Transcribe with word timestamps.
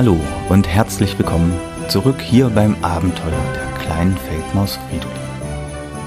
Hallo 0.00 0.18
und 0.48 0.66
herzlich 0.66 1.18
willkommen 1.18 1.52
zurück 1.90 2.22
hier 2.22 2.48
beim 2.48 2.74
Abenteuer 2.82 3.52
der 3.54 3.70
kleinen 3.80 4.16
Feldmaus 4.16 4.76
Fridolin. 4.88 5.14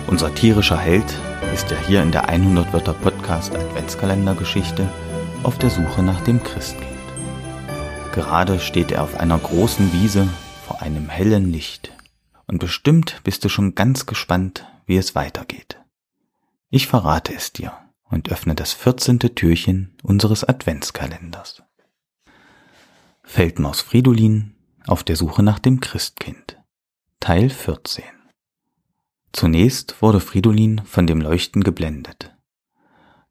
Unser 0.08 0.34
tierischer 0.34 0.80
Held 0.80 1.06
ist 1.54 1.70
ja 1.70 1.78
hier 1.78 2.02
in 2.02 2.12
der 2.12 2.28
100 2.28 2.74
Wörter 2.74 2.96
Podcast 2.96 3.56
Adventskalendergeschichte 3.56 4.90
auf 5.44 5.60
der 5.60 5.70
Suche 5.70 6.02
nach 6.02 6.22
dem 6.22 6.42
Christkind. 6.42 6.90
Gerade 8.14 8.60
steht 8.60 8.92
er 8.92 9.04
auf 9.04 9.20
einer 9.20 9.38
großen 9.38 9.94
Wiese 9.94 10.28
vor 10.66 10.82
einem 10.82 11.08
hellen 11.08 11.52
Licht. 11.52 11.92
Und 12.48 12.58
bestimmt 12.58 13.22
bist 13.24 13.46
du 13.46 13.50
schon 13.50 13.76
ganz 13.76 14.08
gespannt, 14.08 14.66
wie 14.88 14.98
es 14.98 15.14
weitergeht. 15.14 15.78
Ich 16.72 16.88
verrate 16.88 17.36
es 17.36 17.54
dir 17.54 17.74
und 18.10 18.32
öffne 18.32 18.56
das 18.56 18.74
14. 18.74 19.20
Türchen 19.20 19.96
unseres 20.02 20.44
Adventskalenders. 20.44 21.62
Feldmaus 23.26 23.82
Fridolin 23.82 24.54
auf 24.86 25.04
der 25.04 25.16
Suche 25.16 25.42
nach 25.44 25.58
dem 25.58 25.80
Christkind. 25.80 26.62
Teil 27.20 27.50
14. 27.50 28.04
Zunächst 29.32 30.02
wurde 30.02 30.20
Fridolin 30.20 30.82
von 30.86 31.08
dem 31.08 31.20
Leuchten 31.20 31.64
geblendet. 31.64 32.36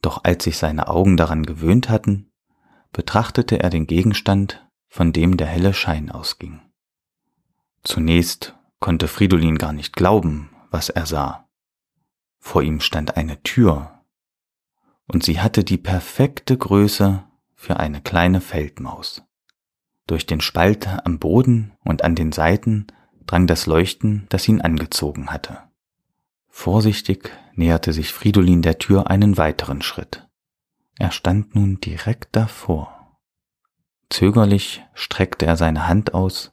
Doch 0.00 0.24
als 0.24 0.44
sich 0.44 0.56
seine 0.56 0.88
Augen 0.88 1.16
daran 1.16 1.44
gewöhnt 1.44 1.88
hatten, 1.88 2.32
betrachtete 2.92 3.60
er 3.60 3.70
den 3.70 3.86
Gegenstand, 3.86 4.66
von 4.88 5.12
dem 5.12 5.36
der 5.36 5.46
helle 5.46 5.74
Schein 5.74 6.10
ausging. 6.10 6.60
Zunächst 7.84 8.56
konnte 8.80 9.06
Fridolin 9.06 9.58
gar 9.58 9.72
nicht 9.72 9.94
glauben, 9.94 10.50
was 10.70 10.88
er 10.88 11.06
sah. 11.06 11.48
Vor 12.40 12.62
ihm 12.62 12.80
stand 12.80 13.16
eine 13.16 13.42
Tür, 13.42 14.02
und 15.06 15.22
sie 15.22 15.38
hatte 15.38 15.62
die 15.62 15.78
perfekte 15.78 16.56
Größe 16.56 17.24
für 17.54 17.76
eine 17.76 18.00
kleine 18.00 18.40
Feldmaus. 18.40 19.22
Durch 20.06 20.26
den 20.26 20.40
Spalt 20.40 20.88
am 21.04 21.18
Boden 21.18 21.72
und 21.84 22.04
an 22.04 22.14
den 22.14 22.32
Seiten 22.32 22.86
drang 23.26 23.46
das 23.46 23.66
Leuchten, 23.66 24.26
das 24.28 24.48
ihn 24.48 24.60
angezogen 24.60 25.28
hatte. 25.28 25.58
Vorsichtig 26.48 27.30
näherte 27.54 27.92
sich 27.92 28.12
Fridolin 28.12 28.62
der 28.62 28.78
Tür 28.78 29.08
einen 29.08 29.38
weiteren 29.38 29.82
Schritt. 29.82 30.28
Er 30.98 31.10
stand 31.10 31.54
nun 31.54 31.80
direkt 31.80 32.36
davor. 32.36 33.18
Zögerlich 34.10 34.84
streckte 34.92 35.46
er 35.46 35.56
seine 35.56 35.88
Hand 35.88 36.12
aus 36.12 36.52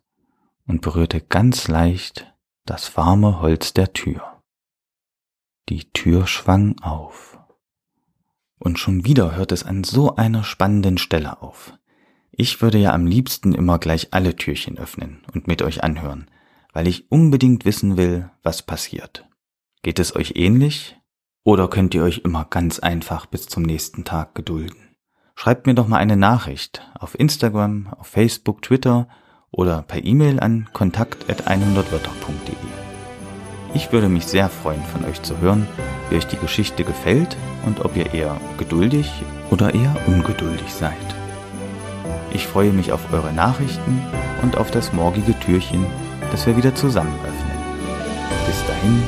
und 0.65 0.81
berührte 0.81 1.19
ganz 1.19 1.67
leicht 1.67 2.33
das 2.65 2.95
warme 2.95 3.41
Holz 3.41 3.73
der 3.73 3.93
Tür. 3.93 4.41
Die 5.67 5.91
Tür 5.91 6.27
schwang 6.27 6.79
auf. 6.79 7.37
Und 8.59 8.79
schon 8.79 9.05
wieder 9.05 9.35
hört 9.35 9.51
es 9.51 9.63
an 9.63 9.83
so 9.83 10.15
einer 10.15 10.43
spannenden 10.43 10.97
Stelle 10.97 11.41
auf. 11.41 11.73
Ich 12.31 12.61
würde 12.61 12.77
ja 12.77 12.93
am 12.93 13.05
liebsten 13.05 13.53
immer 13.53 13.79
gleich 13.79 14.09
alle 14.11 14.35
Türchen 14.35 14.77
öffnen 14.77 15.21
und 15.33 15.47
mit 15.47 15.61
euch 15.61 15.83
anhören, 15.83 16.29
weil 16.73 16.87
ich 16.87 17.11
unbedingt 17.11 17.65
wissen 17.65 17.97
will, 17.97 18.29
was 18.43 18.61
passiert. 18.61 19.27
Geht 19.81 19.99
es 19.99 20.15
euch 20.15 20.33
ähnlich? 20.35 20.97
Oder 21.43 21.67
könnt 21.67 21.95
ihr 21.95 22.03
euch 22.03 22.19
immer 22.23 22.45
ganz 22.45 22.79
einfach 22.79 23.25
bis 23.25 23.47
zum 23.47 23.63
nächsten 23.63 24.03
Tag 24.03 24.35
gedulden? 24.35 24.95
Schreibt 25.35 25.67
mir 25.67 25.73
doch 25.73 25.87
mal 25.87 25.97
eine 25.97 26.17
Nachricht 26.17 26.81
auf 26.99 27.17
Instagram, 27.17 27.87
auf 27.97 28.07
Facebook, 28.07 28.61
Twitter 28.61 29.07
oder 29.51 29.81
per 29.81 30.03
E-Mail 30.03 30.39
an 30.39 30.67
kontakt.100wörter.de. 30.73 32.55
Ich 33.73 33.91
würde 33.91 34.09
mich 34.09 34.25
sehr 34.25 34.49
freuen, 34.49 34.83
von 34.83 35.05
euch 35.05 35.21
zu 35.21 35.39
hören, 35.39 35.67
wie 36.09 36.17
euch 36.17 36.27
die 36.27 36.37
Geschichte 36.37 36.83
gefällt 36.83 37.37
und 37.65 37.85
ob 37.85 37.95
ihr 37.95 38.13
eher 38.13 38.39
geduldig 38.57 39.11
oder 39.49 39.73
eher 39.73 39.95
ungeduldig 40.07 40.71
seid. 40.73 41.18
Ich 42.31 42.47
freue 42.47 42.71
mich 42.71 42.91
auf 42.91 43.11
eure 43.11 43.33
Nachrichten 43.33 44.01
und 44.41 44.57
auf 44.57 44.71
das 44.71 44.93
morgige 44.93 45.37
Türchen, 45.39 45.85
das 46.31 46.45
wir 46.45 46.55
wieder 46.55 46.75
zusammen 46.75 47.13
öffnen. 47.23 47.57
Bis 48.45 48.65
dahin, 48.67 49.03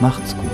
macht's 0.00 0.36
gut. 0.36 0.48